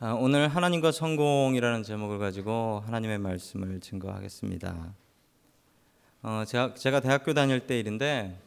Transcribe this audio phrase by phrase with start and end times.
[0.00, 4.94] 아, 오늘 하나님과 성공이라는 제목을 가지고 하나님의 말씀을 증거하겠습니다.
[6.22, 8.40] 어, 제가, 제가 대학교 다닐 때 일인데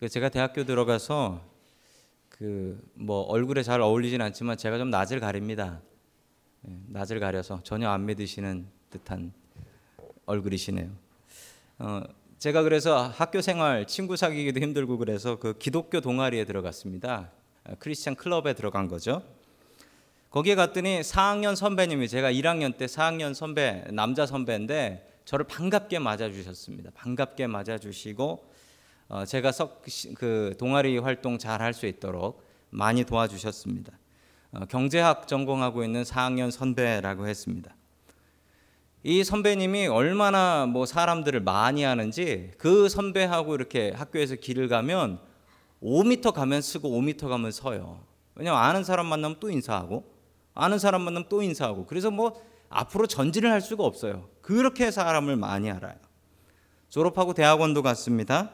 [0.00, 1.40] 그 제가 대학교 들어가서
[2.28, 5.80] 그 뭐 얼굴에 잘 어울리진 않지만 제가 좀 낯을 가립니다.
[6.66, 9.32] 예, 낯을 가려서 전혀 안 믿으시는 듯한
[10.26, 10.90] 얼굴이시네요.
[11.78, 12.02] 어,
[12.38, 17.30] 제가 그래서 학교 생활 친구 사귀기도 힘들고 그래서 그 기독교 동아리에 들어갔습니다.
[17.62, 19.22] 아, 크리스천 클럽에 들어간 거죠.
[20.30, 26.90] 거기에 갔더니 4학년 선배님이 제가 1학년 때 4학년 선배 남자 선배인데 저를 반갑게 맞아주셨습니다.
[26.94, 28.48] 반갑게 맞아주시고
[29.08, 29.82] 어, 제가 석
[30.16, 33.92] 그 동아리 활동 잘 할 수 있도록 많이 도와주셨습니다.
[34.52, 37.74] 어, 경제학 전공하고 있는 4학년 선배라고 했습니다.
[39.04, 45.20] 이 선배님이 얼마나 뭐 사람들을 많이 하는지 그 선배하고 이렇게 학교에서 길을 가면
[45.82, 48.00] 5m 가면 쓰고 5m 가면 서요.
[48.34, 50.17] 왜냐면 아는 사람 만나면 또 인사하고
[50.58, 54.28] 아는 사람 만나면 또 인사하고 그래서 뭐 앞으로 전진을 할 수가 없어요.
[54.42, 55.94] 그렇게 사람을 많이 알아요.
[56.88, 58.50] 졸업하고 대학원도 갔습니다.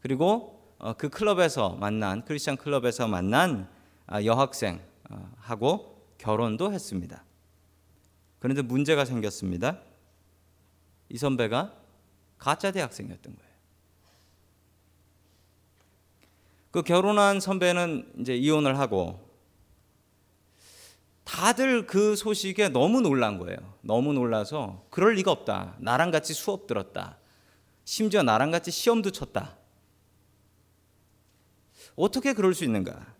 [0.00, 3.68] 그리고 어, 그 클럽에서 만난 크리스천 클럽에서 만난
[4.06, 7.24] 아, 여학생하고 결혼도 했습니다.
[8.40, 9.78] 그런데 문제가 생겼습니다.
[11.08, 11.72] 이 선배가
[12.36, 13.54] 가짜 대학생이었던 거예요.
[16.72, 19.23] 그 결혼한 선배는 이제 이혼을 하고
[21.34, 23.58] 다들 그 소식에 너무 놀란 거예요.
[23.80, 25.74] 너무 놀라서 그럴 리가 없다.
[25.80, 27.18] 나랑 같이 수업 들었다.
[27.84, 29.56] 심지어 나랑 같이 시험도 쳤다.
[31.96, 33.14] 어떻게 그럴 수 있는가?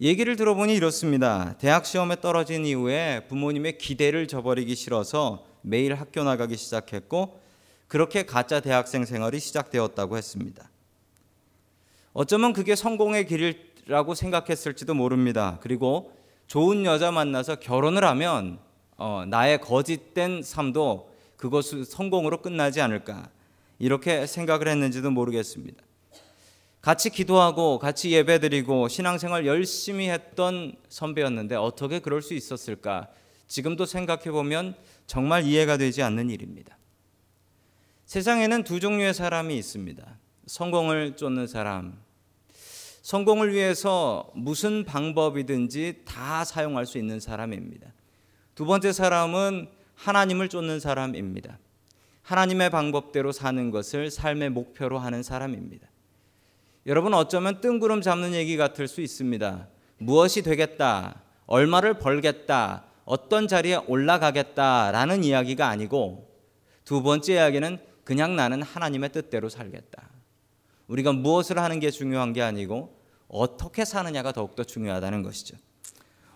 [0.00, 1.58] 얘기를 들어보니 이렇습니다.
[1.58, 7.40] 대학 시험에 떨어진 이후에 부모님의 기대를 저버리기 싫어서 매일 학교 나가기 시작했고
[7.88, 10.70] 그렇게 가짜 대학생 생활이 시작되었다고 했습니다.
[12.12, 15.58] 어쩌면 그게 성공의 길일 라고 생각했을지도 모릅니다.
[15.62, 16.12] 그리고
[16.46, 18.60] 좋은 여자 만나서 결혼을 하면
[18.96, 23.30] 어, 나의 거짓된 삶도 그것을 성공으로 끝나지 않을까
[23.80, 25.82] 이렇게 생각을 했는지도 모르겠습니다.
[26.80, 33.08] 같이 기도하고 같이 예배드리고 신앙생활 열심히 했던 선배였는데 어떻게 그럴 수 있었을까?
[33.48, 34.76] 지금도 생각해 보면
[35.08, 36.78] 정말 이해가 되지 않는 일입니다.
[38.04, 40.18] 세상에는 두 종류의 사람이 있습니다.
[40.46, 41.98] 성공을 쫓는 사람,
[43.02, 47.92] 성공을 위해서 무슨 방법이든지 다 사용할 수 있는 사람입니다.
[48.54, 51.58] 두 번째 사람은 하나님을 쫓는 사람입니다.
[52.22, 55.88] 하나님의 방법대로 사는 것을 삶의 목표로 하는 사람입니다.
[56.86, 59.68] 여러분 어쩌면 뜬구름 잡는 얘기 같을 수 있습니다.
[59.98, 66.30] 무엇이 되겠다, 얼마를 벌겠다, 어떤 자리에 올라가겠다라는 이야기가 아니고
[66.84, 70.09] 두 번째 이야기는 그냥 나는 하나님의 뜻대로 살겠다.
[70.90, 72.96] 우리가 무엇을 하는 게 중요한 게 아니고
[73.28, 75.56] 어떻게 사느냐가 더욱더 중요하다는 것이죠.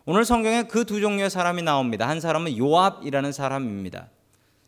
[0.05, 2.09] 오늘 성경에 그 두 종류의 사람이 나옵니다.
[2.09, 4.11] 한 사람은 요압이라는 사람입니다.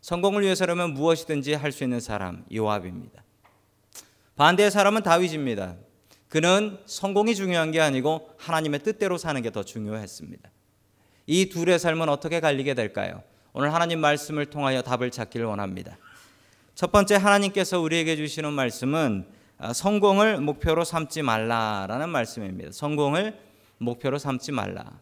[0.01, 3.23] 성공을 위해서라면 무엇이든지 할 수 있는 사람 요압입니다.
[4.35, 5.75] 반대의 사람은 다윗입니다.
[6.27, 10.49] 그는 성공이 중요한 게 아니고 하나님의 뜻대로 사는 게 더 중요했습니다.
[11.27, 13.23] 이 둘의 삶은 어떻게 갈리게 될까요?
[13.53, 15.97] 오늘 하나님 말씀을 통하여 답을 찾기를 원합니다.
[16.75, 19.36] 첫 번째 하나님께서 우리에게 주시는 말씀은 아,
[19.73, 22.71] 성공을 목표로 삼지 말라라는 말씀입니다.
[22.71, 23.39] 성공을
[23.79, 24.99] 목표로 삼지 말라.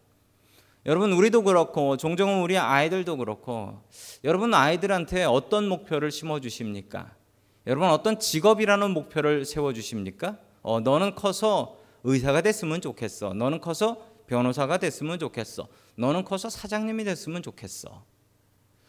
[0.86, 3.82] 여러분 우리도 그렇고 종종 우리 아이들도 그렇고
[4.24, 7.12] 여러분 아이들한테 어떤 목표를 심어 주십니까?
[7.66, 10.38] 여러분 어떤 직업이라는 목표를 세워 주십니까?
[10.62, 13.34] 어, 너는 커서 의사가 됐으면 좋겠어.
[13.34, 15.66] 너는 커서 변호사가 됐으면 좋겠어.
[15.96, 18.04] 너는 커서 사장님이 됐으면 좋겠어.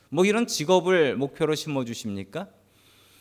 [0.10, 2.48] 뭐 이런 직업을 목표로 심어 주십니까?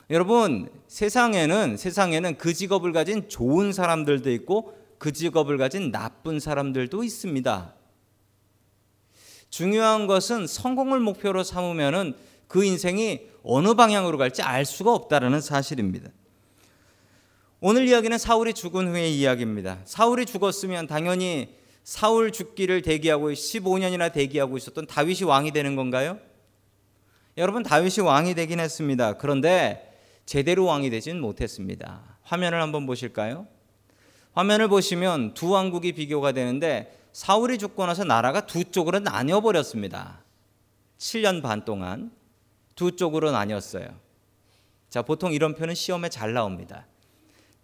[0.08, 7.74] 여러분 세상에는 세상에는 그 직업을 가진 좋은 사람들도 있고 그 직업을 가진 나쁜 사람들도 있습니다.
[9.50, 12.14] 중요한 것은 성공을 목표로 삼으면은
[12.46, 16.10] 그 인생이 어느 방향으로 갈지 알 수가 없다라는 사실입니다.
[17.60, 19.80] 오늘 이야기는 사울이 죽은 후의 이야기입니다.
[19.84, 26.18] 사울이 죽었으면 당연히 사울 죽기를 대기하고 15년이나 대기하고 있었던 다윗이 왕이 되는 건가요?
[27.38, 29.14] 여러분 다윗이 왕이 되긴 했습니다.
[29.14, 29.95] 그런데
[30.26, 32.18] 제대로 왕이 되진 못했습니다.
[32.22, 33.46] 화면을 한번 보실까요?
[34.32, 40.20] 화면을 보시면 두 왕국이 비교가 되는데 사울이 죽고 나서 나라가 두 쪽으로 나뉘어 버렸습니다.
[40.98, 42.10] 7년 반 동안
[42.74, 43.86] 두 쪽으로 나뉘었어요.
[44.90, 46.86] 자, 보통 이런 표는 시험에 잘 나옵니다.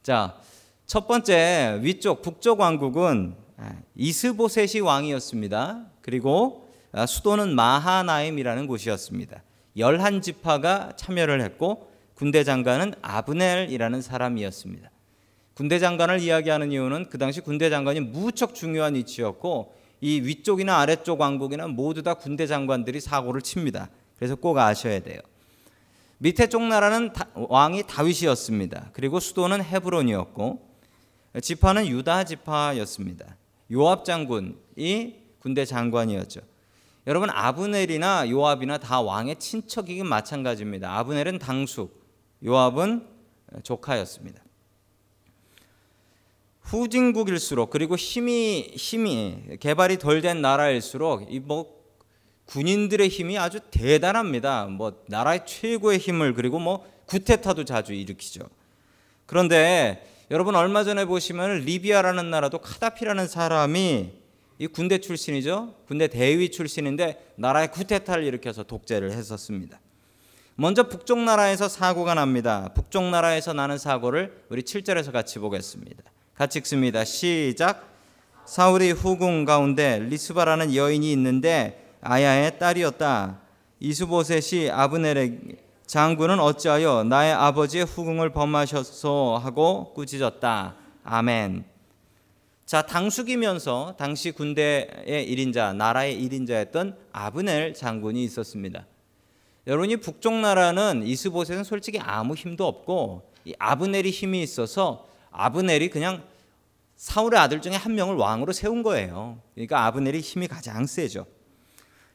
[0.02, 0.38] 자,
[0.86, 3.36] 첫 번째 위쪽 북쪽 왕국은
[3.94, 5.86] 이스보셋이 왕이었습니다.
[6.00, 6.72] 그리고
[7.06, 9.42] 수도는 마하나임이라는 곳이었습니다.
[9.76, 14.90] 열한 지파가 참여를 했고 군대 장관은 아브넬이라는 사람이었습니다.
[15.54, 21.68] 군대 장관을 이야기하는 이유는 그 당시 군대 장관이 무척 중요한 위치였고 이 위쪽이나 아래쪽 왕국이나
[21.68, 23.88] 모두 다 군대 장관들이 사고를 칩니다.
[24.16, 25.20] 그래서 꼭 아셔야 돼요.
[26.18, 28.90] 밑에 쪽 나라는 다, 왕이 다윗이었습니다.
[28.92, 30.72] 그리고 수도는 헤브론이었고
[31.40, 33.36] 지파는 유다 지파였습니다.
[33.72, 36.40] 요압 장군이 군대 장관이었죠.
[37.06, 40.96] 여러분 아브넬이나 요압이나 다 왕의 친척이긴 마찬가지입니다.
[40.98, 42.01] 아브넬은 당숙,
[42.44, 43.06] 요압은
[43.62, 44.42] 조카였습니다.
[46.60, 51.82] 후진국일수록 그리고 힘이 힘이 개발이 덜 된 나라일수록 이 뭐
[52.46, 54.66] 군인들의 힘이 아주 대단합니다.
[54.66, 58.42] 뭐 나라의 최고의 힘을 그리고 뭐 구테타도 자주 일으키죠.
[59.26, 64.12] 그런데 여러분 얼마 전에 보시면 리비아라는 나라도 카다피라는 사람이
[64.58, 65.74] 이 군대 출신이죠.
[65.86, 69.80] 군대 대위 출신인데 나라의 쿠데타를 일으켜서 독재를 했었습니다.
[70.54, 72.70] 먼저 북쪽 나라에서 사고가 납니다.
[72.74, 76.02] 북쪽 나라에서 나는 사고를 우리 7절에서 같이 보겠습니다.
[76.34, 77.04] 같이 읽습니다.
[77.04, 77.88] 시작.
[78.44, 83.40] 사울이 후궁 가운데 리스바라는 여인이 있는데 아야의 딸이었다.
[83.80, 85.56] 이수보셋이 아브넬에게
[85.86, 90.74] 장군은 어찌하여 나의 아버지의 후궁을 범하셨소 하고 꾸짖었다.
[91.04, 91.64] 아멘.
[92.64, 98.86] 자, 당숙이면서 당시 군대의 1인자, 나라의 1인자였던 아브넬 장군이 있었습니다.
[99.66, 106.24] 여러분이 북쪽 나라는 이스보셋은 솔직히 아무 힘도 없고 이 아브넬이 힘이 있어서 아브넬이 그냥
[106.96, 109.40] 사울의 아들 중에 한 명을 왕으로 세운 거예요.
[109.54, 111.26] 그러니까 아브넬이 힘이 가장 세죠.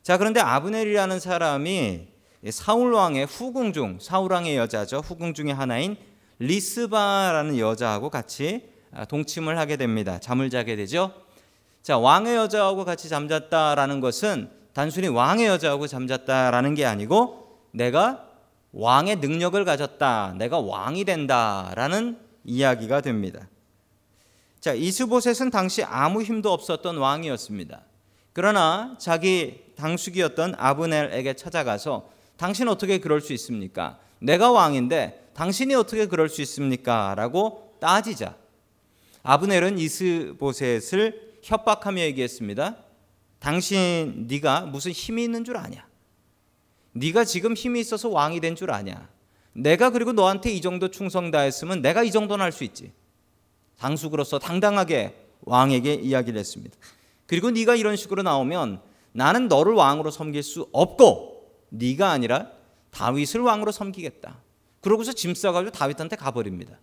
[0.03, 2.07] 자, 그런데 아브넬이라는 사람이
[2.51, 4.97] 사울 왕의 후궁 중 사울 왕의 여자죠.
[4.97, 5.97] 후궁 중의 하나인
[6.39, 10.19] 리스바라는 여자하고 같이 아, 동침을 하게 됩니다.
[10.19, 11.13] 잠을 자게 되죠.
[11.81, 18.27] 자, 왕의 여자하고 같이 잠잤다라는 것은 단순히 왕의 여자하고 잠잤다라는 게 아니고 내가
[18.73, 20.35] 왕의 능력을 가졌다.
[20.37, 23.49] 내가 왕이 된다라는 이야기가 됩니다.
[24.59, 27.81] 자, 이스보셋은 당시 아무 힘도 없었던 왕이었습니다.
[28.33, 33.97] 그러나 자기 당숙이었던 아브넬에게 찾아가서 당신 어떻게 그럴 수 있습니까?
[34.19, 37.15] 내가 왕인데 당신이 어떻게 그럴 수 있습니까?
[37.15, 38.35] 라고 따지자.
[39.23, 42.75] 아브넬은 이스보셋을 협박하며 얘기했습니다.
[43.39, 45.85] 당신 네가 무슨 힘이 있는 줄 아냐?
[46.93, 49.07] 네가 지금 힘이 있어서 왕이 된 줄 아냐?
[49.53, 52.91] 내가 그리고 너한테 이 정도 충성 다했으면 내가 이 정도는 할 수 있지.
[53.79, 56.75] 당숙으로서 당당하게 왕에게 이야기를 했습니다.
[57.27, 58.81] 그리고 네가 이런 식으로 나오면
[59.11, 62.51] 나는 너를 왕으로 섬길 수 없고 네가 아니라
[62.91, 64.41] 다윗을 왕으로 섬기겠다.
[64.81, 66.79] 그러고서 짐 싸가지고 다윗한테 가버립니다.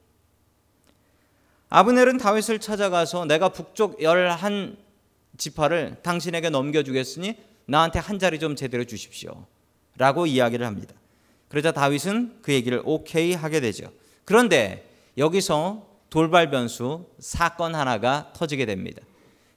[1.71, 4.77] 아브넬은 다윗을 찾아가서 내가 북쪽 열한
[5.37, 7.37] 지파를 당신에게 넘겨주겠으니
[7.67, 9.47] 나한테 한 자리 좀 제대로 주십시오.
[9.97, 10.95] 라고 이야기를 합니다.
[11.49, 13.91] 그러자 다윗은 그 얘기를 오케이 하게 되죠.
[14.25, 19.03] 그런데 여기서 돌발 변수 사건 하나가 터지게 됩니다.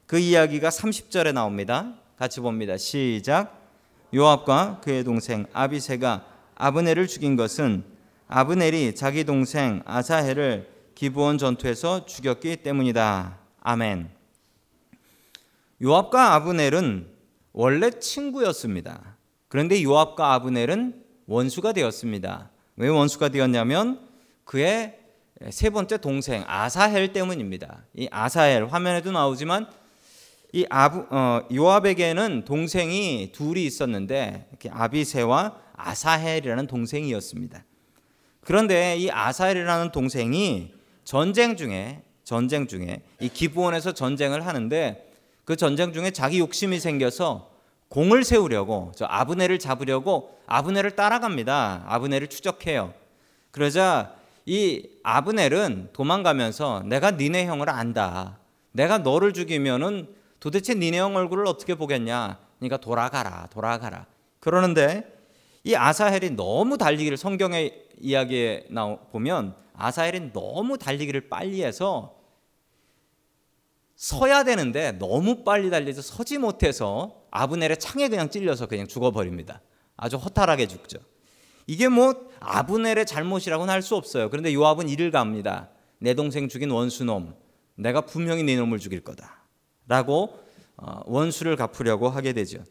[0.06, 1.96] 그 이야기가 30절에 나옵니다.
[2.18, 2.78] 같이 봅니다.
[2.78, 3.70] 시작.
[4.14, 6.26] 요압과 그의 동생 아비세가
[6.56, 7.84] 아브넬을 죽인 것은
[8.28, 13.38] 아브넬이 자기 동생 아사헬을 기브온 전투에서 죽였기 때문이다.
[13.62, 14.17] 아멘.
[15.82, 17.08] 요압과 아브넬은
[17.54, 19.18] 원래 친구였습니다.
[19.48, 22.50] 그런데 요압과 아브넬은 원수가 되었습니다.
[22.78, 24.00] 왜 원수가 되었냐면
[24.44, 24.98] 그의
[25.52, 27.84] 세 번째 동생 아사헬 때문입니다.
[27.96, 29.68] 이 아사헬 화면에도 나오지만
[30.54, 37.64] 이 아부, 어, 요압에게는 동생이 둘이 있었는데 아비세와 아사헬이라는 동생이었습니다.
[38.42, 45.07] 그런데 이 아사헬이라는 동생이 전쟁 중에 전쟁 중에 이 기브온에서 전쟁을 하는데
[45.48, 47.50] 그 전쟁 중에 자기 욕심이 생겨서
[47.88, 51.86] 공을 세우려고 저 아브네를 잡으려고 아브네를 따라갑니다.
[51.88, 52.94] 아브네를 추적해요.
[53.52, 54.14] 그러자
[54.46, 58.40] 이 아브넬은 도망가면서 내가 니네 형을 안다.
[58.74, 62.40] 내가 너를 죽이면은 도대체 니네 형 얼굴을 어떻게 보겠냐?
[62.60, 64.06] 그러니까 돌아가라, 돌아가라.
[64.42, 65.06] 그러는데
[65.64, 68.68] 이 아사헬이 너무 달리기를 성경의 이야기에
[69.14, 72.17] 보면 아사엘이 너무 달리기를 빨리 해서
[73.98, 79.62] 서야 되는데 너무 빨리 달려서 서지 못해서 아브넬의 창에 그냥 찔려서 그냥 죽어버립니다.
[79.98, 81.00] 아주 허탈하게 죽죠.
[81.66, 84.30] 이게 뭐 아브넬의 잘못이라고는 할 수 없어요.
[84.30, 85.70] 그런데 요압은 이를 갑니다.
[85.98, 87.36] 내 동생 죽인 원수놈,
[87.76, 89.44] 내가 분명히 네 놈을 죽일 거다.
[89.88, 90.38] 라고
[90.78, 92.64] 어, 원수를 갚으려고 하게 되죠.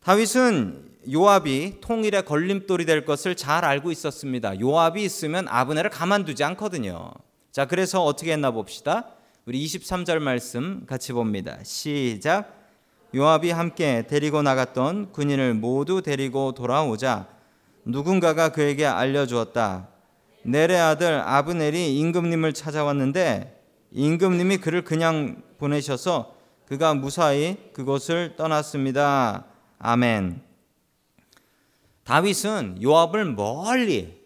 [0.00, 4.58] 다윗은 요압이 통일의 걸림돌이 될 것을 잘 알고 있었습니다.
[4.60, 7.12] 요압이 있으면 아브넬을 가만두지 않거든요.
[7.52, 9.13] 자, 그래서 어떻게 했나 봅시다.
[9.46, 11.58] 우리 23절 말씀 같이 봅니다.
[11.64, 12.66] 시작.
[13.14, 17.28] 요압이 함께 데리고 나갔던 군인을 모두 데리고 돌아오자
[17.84, 19.88] 누군가가 그에게 알려주었다.
[20.44, 26.34] 넬의 아들 아브넬이 임금님을 찾아왔는데 임금님이 그를 그냥 보내셔서
[26.64, 29.44] 그가 무사히 그곳을 떠났습니다.
[29.78, 30.40] 아멘.
[32.04, 34.24] 다윗은 요압을 멀리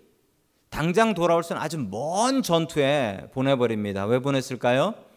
[0.70, 4.06] 당장 돌아올 수는 아주 먼 전투에 보내버립니다.
[4.06, 5.07] 왜 보냈을까요?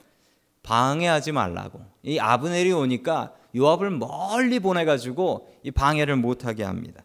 [0.72, 1.82] 방해하지 말라고.
[2.02, 7.04] 이 아브넬이 오니까 요압을 멀리 보내가지고 이 방해를 못하게 합니다.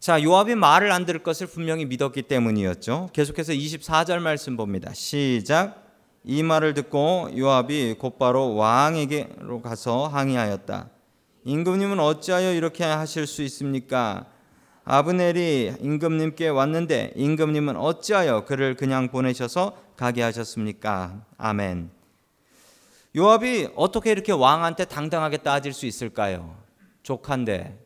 [0.00, 3.10] 자, 요압이 말을 안 들을 것을 분명히 믿었기 때문이었죠.
[3.12, 4.90] 계속해서 24절 말씀 봅니다.
[4.94, 5.84] 시작.
[6.24, 10.88] 이 말을 듣고 요압이 곧바로 왕에게로 가서 항의하였다.
[11.44, 14.24] 임금님은 어찌하여 이렇게 하실 수 있습니까?
[14.84, 21.26] 아브넬이 임금님께 왔는데 임금님은 어찌하여 그를 그냥 보내셔서 가게 하셨습니까?
[21.36, 21.97] 아멘.
[23.18, 26.56] 요압이 어떻게 이렇게 왕한테 당당하게 따질 수 있을까요?
[27.02, 27.84] 조카인데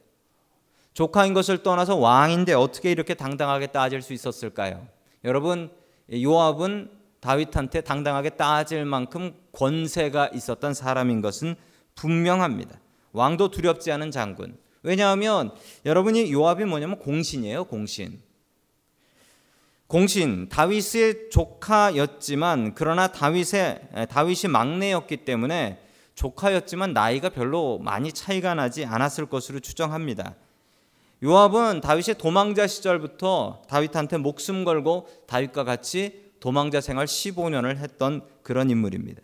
[0.92, 4.86] 조카인 것을 떠나서 왕인데 어떻게 이렇게 당당하게 따질 수 있었을까요?
[5.24, 5.70] 여러분
[6.12, 11.54] 요압은 다윗한테 당당하게 따질 만큼 권세가 있었던 사람인 것은
[11.94, 12.78] 분명합니다.
[13.12, 14.58] 왕도 두렵지 않은 장군.
[14.82, 15.54] 왜냐하면
[15.86, 18.20] 여러분이 요압이 뭐냐면 공신이에요, 공신.
[19.92, 25.82] 공신 다윗의 조카였지만 그러나 다윗의 다윗이 막내였기 때문에
[26.14, 30.34] 조카였지만 나이가 별로 많이 차이가 나지 않았을 것으로 추정합니다.
[31.22, 39.20] 요압은 다윗의 도망자 시절부터 다윗한테 목숨 걸고 다윗과 같이 도망자 생활 15년을 했던 그런 인물입니다.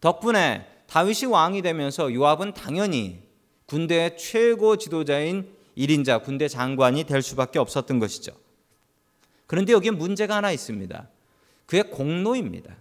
[0.00, 3.24] 덕분에 다윗이 왕이 되면서 요압은 당연히
[3.66, 8.45] 군대의 최고 지도자인 1인자 군대 장관이 될 수밖에 없었던 것이죠.
[9.46, 11.08] 그런데 여기에 문제가 하나 있습니다.
[11.66, 12.76] 그의 공로입니다.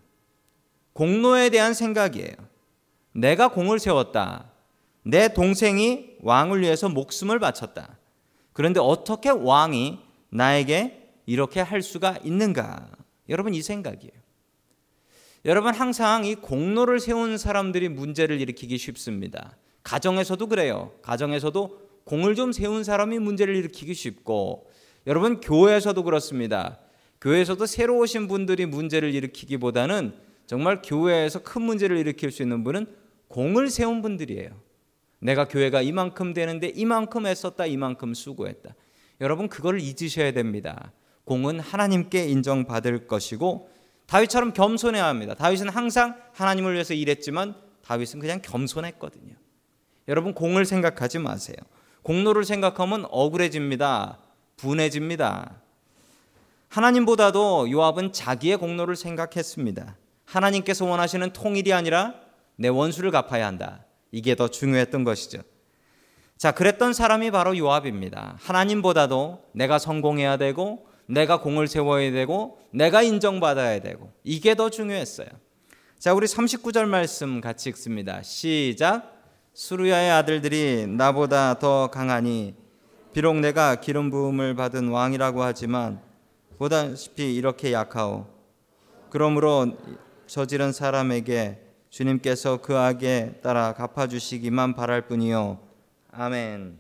[0.94, 2.34] 공로에 대한 생각이에요.
[3.12, 4.52] 내가 공을 세웠다.
[5.04, 7.98] 내 동생이 왕을 위해서 목숨을 바쳤다.
[8.54, 12.90] 그런데 어떻게 왕이 나에게 이렇게 할 수가 있는가?
[13.30, 14.14] 여러분 이 생각이에요.
[15.46, 19.58] 여러분 항상 이 공로를 세운 사람들이 문제를 일으키기 쉽습니다.
[19.84, 20.92] 가정에서도 그래요.
[21.04, 24.70] 가정에서도 공을 좀 세운 사람이 문제를 일으키기 쉽고
[25.08, 26.80] 여러분 교회에서도 그렇습니다.
[27.22, 30.14] 교회에서도 새로 오신 분들이 문제를 일으키기보다는
[30.48, 32.88] 정말 교회에서 큰 문제를 일으킬 수 있는 분은
[33.28, 34.52] 공을 세운 분들이에요.
[35.20, 38.76] 내가 교회가 이만큼 되는데 이만큼 애썼다, 이만큼 수고했다.
[39.22, 40.92] 여러분 그걸 잊으셔야 됩니다.
[41.24, 43.70] 공은 하나님께 인정받을 것이고
[44.08, 45.34] 다윗처럼 겸손해야 합니다.
[45.34, 49.34] 다윗은 항상 하나님을 위해서 일했지만 다윗은 그냥 겸손했거든요.
[50.08, 51.58] 여러분 공을 생각하지 마세요.
[52.04, 54.20] 공로를 생각하면 억울해집니다.
[54.58, 55.62] 분해집니다.
[56.70, 59.96] 하나님보다도 요압은 자기의 공로를 생각했습니다.
[60.26, 62.16] 하나님께서 원하시는 통일이 아니라
[62.56, 63.86] 내 원수를 갚아야 한다.
[64.12, 65.42] 이게 더 중요했던 것이죠.
[66.38, 68.38] 자, 그랬던 사람이 바로 요압입니다.
[68.40, 75.28] 하나님보다도 내가 성공해야 되고 내가 공을 세워야 되고 내가 인정받아야 되고 이게 더 중요했어요.
[75.98, 78.22] 자, 우리 39절 말씀 같이 읽습니다.
[78.22, 79.14] 시작.
[79.54, 82.56] 수루야의 아들들이 나보다 더 강하니
[83.16, 86.02] 비록 내가 기름 부음을 받은 왕이라고 하지만
[86.58, 88.28] 보다시피 이렇게 약하오.
[89.10, 89.78] 그러므로
[90.28, 95.60] 저지른 사람에게 주님께서 그 악에 따라 갚아 주시기만 바랄 뿐이요.
[96.12, 96.78] 아멘.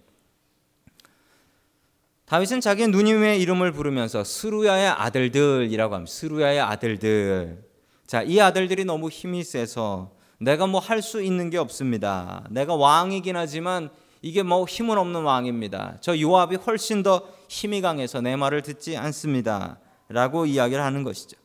[2.25, 6.11] 다윗은 자기 누님의 이름을 부르면서 스루야의 아들들이라고 합니다.
[6.11, 7.63] 스루야의 아들들.
[8.07, 12.45] 자, 이 아들들이 너무 힘이 세서 내가 뭐 할 수 있는 게 없습니다.
[12.49, 13.89] 내가 왕이긴 하지만
[14.25, 15.97] 이게 뭐 힘은 없는 왕입니다.
[16.01, 19.77] 저 요압이 훨씬 더 힘이 강해서 내 말을 듣지 않습니다.
[20.09, 21.37] 라고 이야기를 하는 것이죠.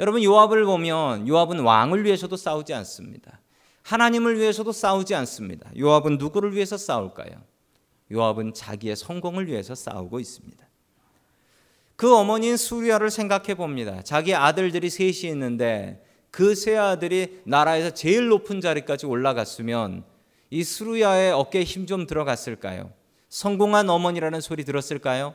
[0.00, 3.40] 여러분 요압을 보면 요압은 왕을 위해서도 싸우지 않습니다.
[3.82, 5.68] 하나님을 위해서도 싸우지 않습니다.
[5.78, 7.42] 요압은 누구를 위해서 싸울까요?
[8.10, 10.66] 요압은 자기의 성공을 위해서 싸우고 있습니다.
[11.96, 14.00] 그 어머니인 수리아를 생각해 봅니다.
[14.00, 20.10] 자기 아들들이 셋이 있는데 그 세 아들이 나라에서 제일 높은 자리까지 올라갔으면
[20.52, 22.92] 이 수루야의 어깨에 힘 좀 들어갔을까요?
[23.30, 25.34] 성공한 어머니라는 소리 들었을까요?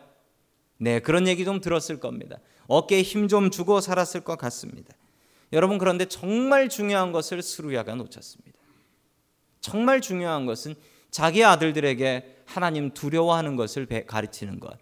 [0.78, 2.38] 네, 그런 얘기 좀 들었을 겁니다.
[2.68, 4.94] 어깨에 힘 좀 주고 살았을 것 같습니다.
[5.54, 8.60] 여러분 그런데 정말 중요한 것을 수루야가 놓쳤습니다.
[9.60, 10.76] 정말 중요한 것은
[11.10, 14.78] 자기 아들들에게 하나님 두려워하는 것을 가르치는 것.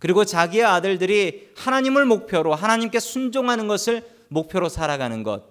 [0.00, 5.44] 그리고 자기의 아들들이 하나님을 목표로 하나님께 순종하는 것을 목표로 살아가는 것.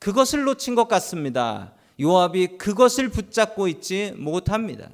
[0.00, 1.74] 그것을 놓친 것 같습니다.
[2.00, 4.90] 요압이 그것을 붙잡고 있지 못합니다.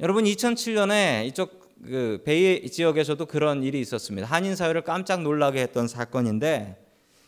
[0.00, 4.26] 여러분 2007년에 이쪽 그 베이 지역에서도 그런 일이 있었습니다.
[4.26, 6.82] 한인 사회를 깜짝 놀라게 했던 사건인데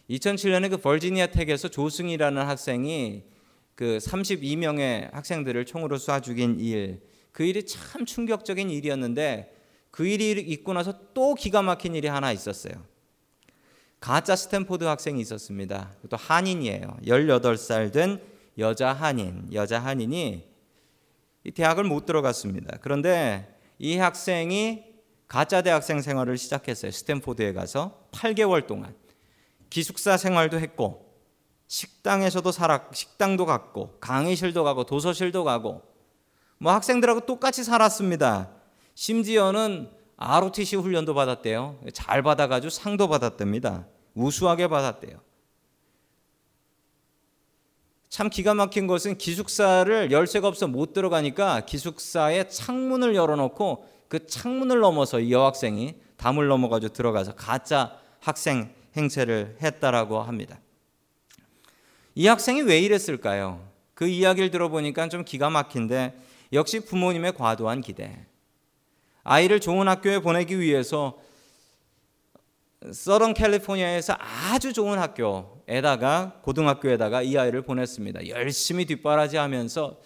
[0.09, 3.25] 2007년에 그 Virginia Tech에서 조승희라는 학생이
[3.75, 7.03] 그 32명의 학생들을 총으로 쏴 죽인 일.
[7.33, 9.53] 그 일이 참 충격적인 일이었는데
[9.91, 12.75] 그 일이 있고 나서 또 기가 막힌 일이 하나 있었어요.
[14.07, 15.91] 가짜 스탠포드 학생이 있었습니다.
[16.09, 16.97] 또 한인이에요.
[17.07, 18.23] 18살 된
[18.57, 20.49] 여자 한인, 여자 한인이
[21.53, 22.79] 대학을 못 들어갔습니다.
[22.83, 24.85] 그런데 이 학생이
[25.27, 26.93] 가짜 대학생 생활을 시작했어요.
[26.93, 28.95] 스탠포드에 가서 8개월 동안
[29.71, 31.13] 기숙사 생활도 했고
[31.67, 35.83] 식당에서도 살았 식당도 갔고 강의실도 가고 도서실도 가고
[36.59, 38.53] 뭐 학생들하고 똑같이 살았습니다.
[38.95, 41.81] 심지어는 ROTC 훈련도 받았대요.
[41.93, 43.89] 잘 받아가지고 상도 받았답니다.
[44.17, 45.21] 우수하게 받았대요.
[48.09, 55.21] 참 기가 막힌 것은 기숙사를 열쇠가 없어 못 들어가니까 기숙사에 창문을 열어놓고 그 창문을 넘어서
[55.21, 60.59] 이 여학생이 담을 넘어가지고 들어가서 가짜 학생 행세를 했다라고 합니다.
[62.15, 63.69] 이 학생이 왜 이랬을까요?
[63.93, 66.19] 그 이야기를 들어보니까 좀 기가 막힌데
[66.53, 68.27] 역시 부모님의 과도한 기대.
[69.25, 71.19] 아이를 좋은 학교에 보내기 위해서
[72.93, 78.29] 서던 캘리포니아에서 아주 좋은 학교에다가 고등학교에다가 이 아이를 보냈습니다.
[78.29, 79.99] 열심히 뒷바라지하면서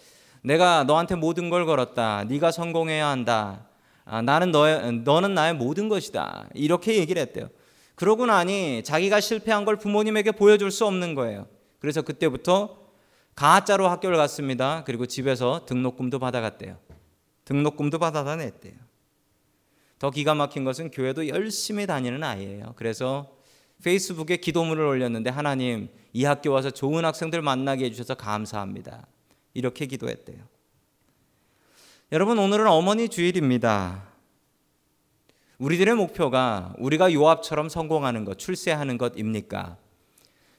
[0.42, 2.24] 내가 너한테 모든 걸 걸었다.
[2.24, 3.66] 네가 성공해야 한다.
[4.04, 6.48] 아, 나는 너의 너는 나의 모든 것이다.
[6.54, 7.48] 이렇게 얘기를 했대요.
[7.94, 11.46] 그러고 나니 자기가 실패한 걸 부모님에게 보여줄 수 없는 거예요.
[11.80, 12.78] 그래서 그때부터
[13.34, 14.84] 가짜로 학교를 갔습니다.
[14.84, 16.78] 그리고 집에서 등록금도 받아갔대요.
[17.44, 18.74] 등록금도 받아다 냈대요.
[20.00, 22.72] 더 기가 막힌 것은 교회도 열심히 다니는 아이예요.
[22.76, 23.36] 그래서
[23.84, 29.06] 페이스북에 기도문을 올렸는데 하나님 이 학교 와서 좋은 학생들 만나게 해주셔서 감사합니다.
[29.52, 30.38] 이렇게 기도했대요.
[32.12, 34.04] 여러분 오늘은 어머니 주일입니다.
[35.58, 39.76] 우리들의 목표가 우리가 요압처럼 성공하는 것, 출세하는 것입니까?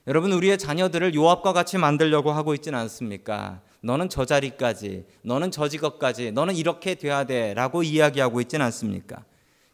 [0.06, 3.62] 여러분 우리의 자녀들을 요압과 같이 만들려고 하고 있지는 않습니까?
[3.82, 9.24] 너는 저 자리까지, 너는 저 직업까지, 너는 이렇게 돼야 돼라고 이야기하고 있지는 않습니까?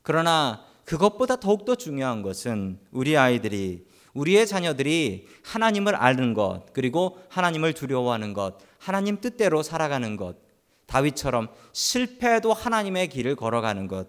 [0.07, 8.31] 그러나 그것보다 더욱더 중요한 것은 우리 아이들이 우리의 자녀들이 하나님을 아는 것, 그리고 하나님을 두려워하는
[8.31, 10.37] 것, 하나님 뜻대로 살아가는 것,
[10.85, 14.08] 다윗처럼 실패도 하나님의 길을 걸어가는 것,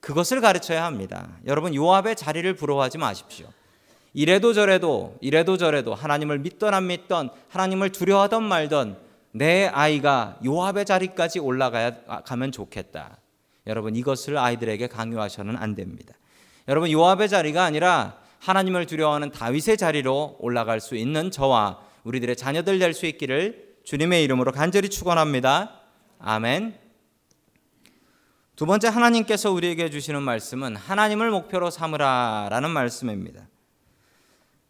[0.00, 1.28] 그것을 가르쳐야 합니다.
[1.46, 3.46] 여러분, 요압의 자리를 부러워하지 마십시오.
[4.14, 8.96] 이래도 저래도, 이래도 저래도 하나님을 믿던 안 믿던, 하나님을 두려워하던 말던
[9.32, 13.18] 내 아이가 요압의 자리까지 올라가야 가면 좋겠다.
[13.66, 16.14] 여러분 이것을 아이들에게 강요하셔는 안 됩니다.
[16.68, 22.92] 여러분 요압의 자리가 아니라 하나님을 두려워하는 다윗의 자리로 올라갈 수 있는 저와 우리들의 자녀들 될
[22.94, 25.80] 수 있기를 주님의 이름으로 간절히 축원합니다.
[26.18, 26.78] 아멘.
[28.56, 33.48] 두 번째 하나님께서 우리에게 주시는 말씀은 하나님을 목표로 삼으라라는 말씀입니다.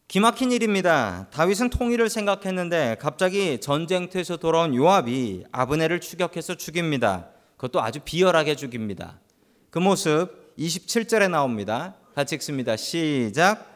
[0.09, 1.29] 기막힌 일입니다.
[1.31, 7.34] 다윗은 통일을 생각했는데 갑자기 전쟁터에서 돌아온 요압이 아브네를 추격해서 죽입니다.
[7.57, 9.21] 그것도 아주 비열하게 죽입니다.
[9.71, 11.95] 그 모습 27절에 나옵니다.
[12.15, 12.77] 같이 읽습니다.
[12.77, 13.67] 시작.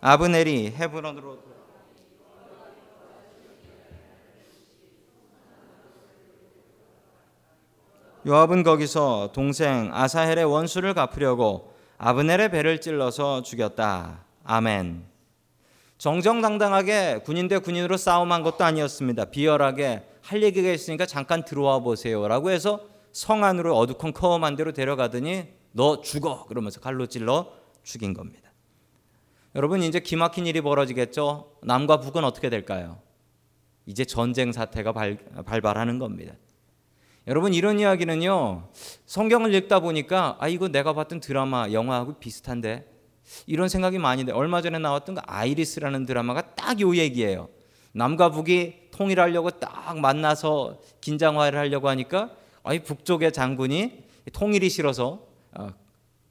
[0.00, 1.50] 아브넬이 헤브론으로
[8.26, 14.24] 요압은 거기서 동생 아사헬의 원수를 갚으려고 아브넬의 배를 찔러서 죽였다.
[14.44, 15.06] 아멘.
[15.96, 19.26] 정정당당하게 군인 대 군인으로 싸움한 것도 아니었습니다.
[19.26, 26.46] 비열하게 할 얘기가 있으니까 잠깐 들어와 보세요라고 해서 성 안으로 어두컴컴한 데로 데려가더니 너 죽어
[26.46, 28.50] 그러면서 칼로 찔러 죽인 겁니다.
[29.54, 31.56] 여러분 이제 기막힌 일이 벌어지겠죠.
[31.62, 33.00] 남과 북은 어떻게 될까요?
[33.86, 36.34] 이제 전쟁 사태가 발, 발발하는 겁니다.
[37.26, 38.68] 여러분 이런 이야기는요
[39.06, 42.90] 성경을 읽다 보니까 아 이거 내가 봤던 드라마 영화하고 비슷한데
[43.46, 47.48] 이런 생각이 많이 돼 얼마 전에 나왔던 그 아이리스라는 드라마가 딱 요 얘기예요
[47.92, 52.30] 남과 북이 통일하려고 딱 만나서 긴장화를 하려고 하니까
[52.62, 55.70] 아이 북쪽의 장군이 통일이 싫어서 어,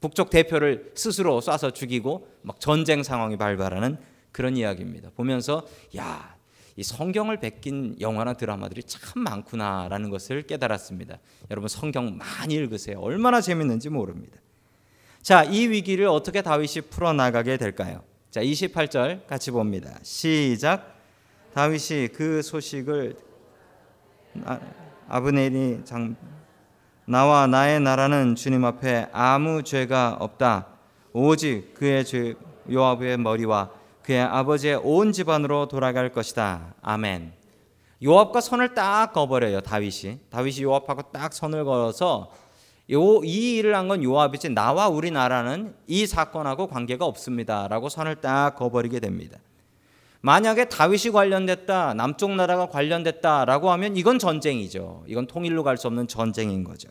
[0.00, 3.98] 북쪽 대표를 스스로 쏴서 죽이고 막 전쟁 상황이 발발하는
[4.32, 5.10] 그런 이야기입니다.
[5.14, 5.66] 보면서
[5.96, 6.36] 야,
[6.76, 11.18] 이 성경을 베낀 영화나 드라마들이 참 많구나라는 것을 깨달았습니다.
[11.50, 12.98] 여러분 성경 많이 읽으세요.
[13.00, 14.38] 얼마나 재밌는지 모릅니다.
[15.20, 18.02] 자, 이 위기를 어떻게 다윗이 풀어 나가게 될까요?
[18.30, 19.98] 자, 28절 같이 봅니다.
[20.02, 20.96] 시작.
[21.52, 23.16] 다윗이 그 소식을
[24.44, 24.60] 아,
[25.10, 26.14] 아브넬이 장
[27.04, 30.66] 나와 나의 나라는 주님 앞에 아무 죄가 없다.
[31.12, 32.34] 오직 그의 죄
[32.70, 33.70] 요압의 머리와
[34.04, 36.74] 그의 아버지의 온 집안으로 돌아갈 것이다.
[36.80, 37.32] 아멘.
[38.02, 39.60] 요압과 선을 딱 거버려요.
[39.62, 40.20] 다윗이.
[40.30, 42.30] 다윗이 요압하고 딱 선을 걸어서
[42.92, 49.00] 요, 이 일을 한 건 요압이지 나와 우리나라는 이 사건하고 관계가 없습니다라고 선을 딱 거버리게
[49.00, 49.38] 됩니다.
[50.22, 55.04] 만약에 다윗이 관련됐다, 남쪽 나라가 관련됐다라고 하면 이건 전쟁이죠.
[55.06, 56.90] 이건 통일로 갈 수 없는 전쟁인 거죠.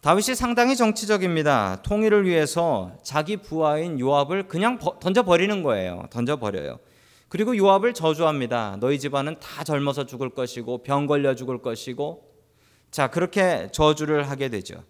[0.00, 1.82] 다윗이 상당히 정치적입니다.
[1.82, 6.04] 통일을 위해서 자기 부하인 요압을 그냥 던져 버리는 거예요.
[6.10, 6.78] 던져 버려요.
[7.28, 8.76] 그리고 요압을 저주합니다.
[8.78, 12.22] 너희 집안은 다 젊어서 죽을 것이고 병 걸려 죽을 것이고
[12.90, 14.82] 자, 그렇게 저주를 하게 되죠.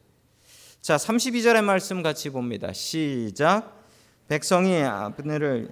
[0.83, 2.73] 자, 32절의 말씀 같이 봅니다.
[2.73, 3.83] 시작.
[4.29, 5.71] 백성이 아브넬을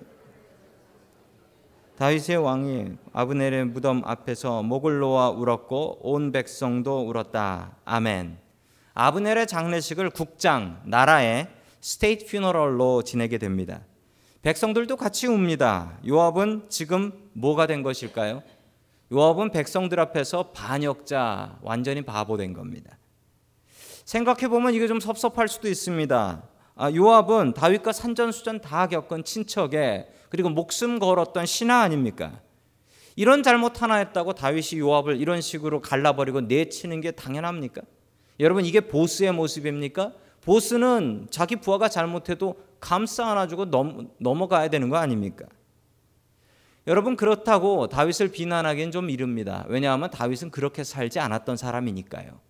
[1.97, 7.77] 다윗의 왕이 아브넬의 무덤 앞에서 목을 놓아 울었고 온 백성도 울었다.
[7.85, 8.37] 아멘.
[8.95, 11.47] 아브넬의 장례식을 국장 나라의
[11.81, 13.83] state funeral로 지내게 됩니다.
[14.43, 15.99] 백성들도 같이 웁니다.
[16.07, 18.43] 요압은 지금 뭐가 된 것일까요?
[19.13, 22.99] 요압은 백성들 앞에서 반역자, 완전히 바보 된 겁니다.
[24.05, 26.43] 생각해 보면 이게 좀 섭섭할 수도 있습니다.
[26.77, 32.41] 아, 요압은 다윗과 산전수전 다 겪은 친척에 그리고 목숨 걸었던 신하 아닙니까?
[33.15, 37.83] 이런 잘못 하나 했다고 다윗이 요압을 이런 식으로 갈라버리고 내치는 게 당연합니까?
[38.41, 40.13] 여러분 이게 보스의 모습입니까?
[40.41, 45.47] 보스는 자기 부하가 잘못해도 감싸 안아주고 넘, 넘어가야 되는 거 아닙니까?
[46.89, 49.65] 여러분 그렇다고 다윗을 비난하기엔 좀 이릅니다.
[49.69, 52.41] 왜냐하면 다윗은 그렇게 살지 않았던 사람이니까요.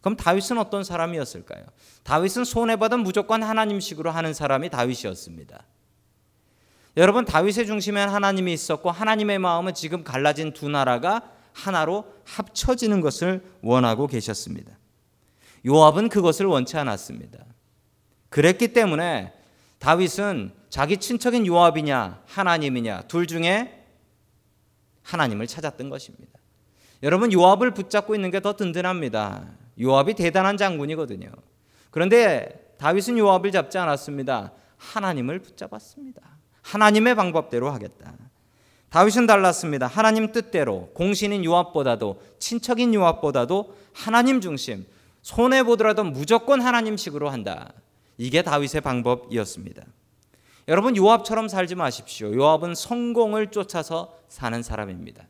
[0.00, 1.66] 그럼 다윗은 어떤 사람이었을까요?
[2.02, 5.64] 다윗은 손해받은 무조건 하나님식으로 하는 사람이 다윗이었습니다.
[6.96, 14.06] 여러분 다윗의 중심엔 하나님이 있었고 하나님의 마음은 지금 갈라진 두 나라가 하나로 합쳐지는 것을 원하고
[14.06, 14.78] 계셨습니다.
[15.66, 17.44] 요압은 그것을 원치 않았습니다.
[18.28, 19.32] 그랬기 때문에
[19.78, 23.86] 다윗은 자기 친척인 요압이냐 하나님이냐 둘 중에
[25.02, 26.38] 하나님을 찾았던 것입니다.
[27.02, 29.46] 여러분 요압을 붙잡고 있는 게 더 든든합니다.
[29.80, 31.30] 요압이 대단한 장군이거든요.
[31.90, 34.52] 그런데 다윗은 요압을 잡지 않았습니다.
[34.76, 36.22] 하나님을 붙잡았습니다.
[36.62, 38.14] 하나님의 방법대로 하겠다.
[38.88, 39.86] 다윗은 달랐습니다.
[39.86, 44.84] 하나님 뜻대로 공신인 요압보다도 친척인 요압보다도 하나님 중심
[45.22, 47.72] 손해 보더라도 무조건 하나님식으로 한다.
[48.18, 49.82] 이게 다윗의 방법이었습니다.
[50.68, 52.34] 여러분 요압처럼 살지 마십시오.
[52.34, 55.26] 요압은 성공을 쫓아서 사는 사람입니다.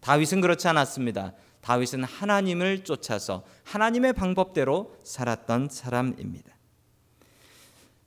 [0.00, 1.32] 다윗은 그렇지 않았습니다.
[1.60, 6.55] 다윗은 하나님을 쫓아서 하나님의 방법대로 살았던 사람입니다.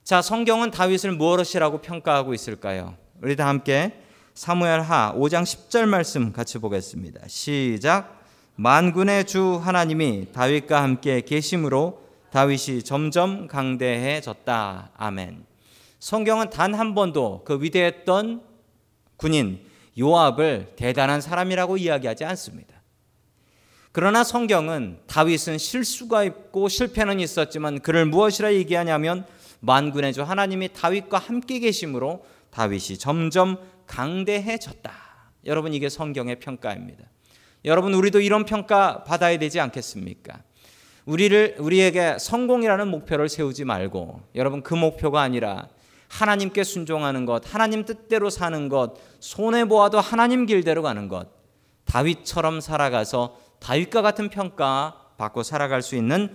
[0.04, 2.96] 자, 성경은 다윗을 무엇이라고 평가하고 있을까요?
[3.22, 3.92] 우리 다 함께
[4.34, 7.20] 사무엘하 5장 10절 말씀 같이 보겠습니다.
[7.28, 8.20] 시작.
[8.56, 14.90] 만군의 주 하나님이 다윗과 함께 계심으로 다윗이 점점 강대해졌다.
[14.96, 15.44] 아멘.
[15.98, 18.42] 성경은 단 한 번도 그 위대했던
[19.16, 19.60] 군인
[19.98, 22.80] 요압을 대단한 사람이라고 이야기하지 않습니다.
[23.92, 29.26] 그러나 성경은 다윗은 실수가 있고 실패는 있었지만 그를 무엇이라 얘기하냐면
[29.60, 34.92] 만군의 주 하나님이 다윗과 함께 계심으로 다윗이 점점 강대해졌다.
[35.46, 37.04] 여러분 이게 성경의 평가입니다.
[37.64, 40.42] 여러분 우리도 이런 평가 받아야 되지 않겠습니까?
[41.04, 45.68] 우리를 우리에게 성공이라는 목표를 세우지 말고 여러분 그 목표가 아니라
[46.08, 51.28] 하나님께 순종하는 것, 하나님 뜻대로 사는 것, 손해 보아도 하나님 길대로 가는 것.
[51.84, 56.34] 다윗처럼 살아가서 다윗과 같은 평가 받고 살아갈 수 있는